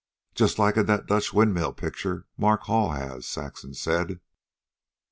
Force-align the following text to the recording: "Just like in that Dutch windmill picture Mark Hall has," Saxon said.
"Just 0.33 0.57
like 0.57 0.77
in 0.77 0.87
that 0.87 1.05
Dutch 1.05 1.31
windmill 1.31 1.73
picture 1.73 2.25
Mark 2.35 2.61
Hall 2.63 2.93
has," 2.93 3.27
Saxon 3.27 3.75
said. 3.75 4.19